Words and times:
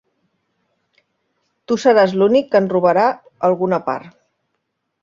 Tu 1.65 1.79
seràs 1.85 2.17
l'únic 2.23 2.51
que 2.55 2.63
en 2.65 2.71
robarà 2.75 3.05
alguna 3.53 3.83
part. 3.93 4.15